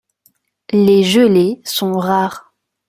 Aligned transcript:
Les 0.71 1.03
gelées 1.03 1.61
sont 1.63 1.99
rares. 1.99 2.51